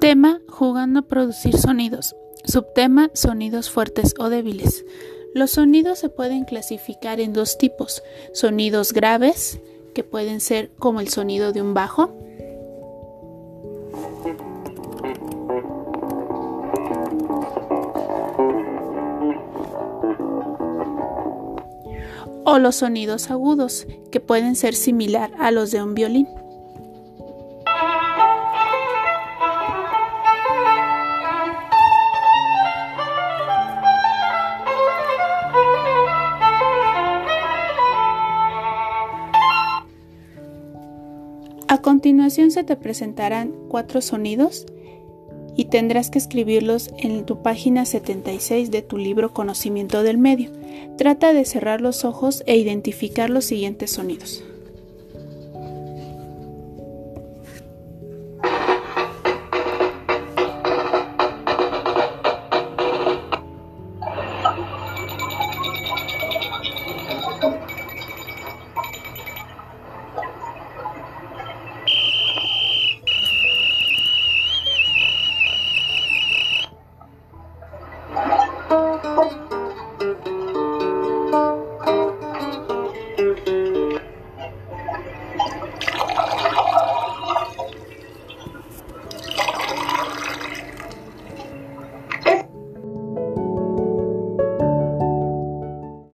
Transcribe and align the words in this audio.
Tema, 0.00 0.40
jugando 0.48 1.00
a 1.00 1.02
producir 1.02 1.56
sonidos. 1.56 2.16
Subtema, 2.44 3.10
sonidos 3.14 3.70
fuertes 3.70 4.14
o 4.18 4.28
débiles. 4.28 4.84
Los 5.34 5.52
sonidos 5.52 5.98
se 6.00 6.08
pueden 6.08 6.44
clasificar 6.44 7.20
en 7.20 7.32
dos 7.32 7.56
tipos. 7.56 8.02
Sonidos 8.32 8.92
graves, 8.92 9.60
que 9.94 10.02
pueden 10.02 10.40
ser 10.40 10.70
como 10.78 11.00
el 11.00 11.08
sonido 11.08 11.52
de 11.52 11.62
un 11.62 11.72
bajo. 11.72 12.12
O 22.44 22.58
los 22.58 22.76
sonidos 22.76 23.30
agudos, 23.30 23.86
que 24.10 24.18
pueden 24.18 24.56
ser 24.56 24.74
similar 24.74 25.32
a 25.38 25.52
los 25.52 25.70
de 25.70 25.82
un 25.82 25.94
violín. 25.94 26.28
A 41.72 41.80
continuación 41.80 42.50
se 42.50 42.64
te 42.64 42.76
presentarán 42.76 43.54
cuatro 43.70 44.02
sonidos 44.02 44.66
y 45.56 45.64
tendrás 45.64 46.10
que 46.10 46.18
escribirlos 46.18 46.90
en 46.98 47.24
tu 47.24 47.40
página 47.42 47.86
76 47.86 48.70
de 48.70 48.82
tu 48.82 48.98
libro 48.98 49.32
Conocimiento 49.32 50.02
del 50.02 50.18
Medio. 50.18 50.50
Trata 50.98 51.32
de 51.32 51.46
cerrar 51.46 51.80
los 51.80 52.04
ojos 52.04 52.44
e 52.46 52.58
identificar 52.58 53.30
los 53.30 53.46
siguientes 53.46 53.90
sonidos. 53.90 54.44